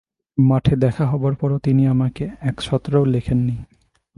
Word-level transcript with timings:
মঠে 0.37 0.75
দেখা 0.75 1.05
হবার 1.05 1.33
পর 1.35 1.57
তিনি 1.57 1.87
আমাকে 1.87 2.29
একছত্রও 2.41 3.05
লেখেননি। 3.05 3.55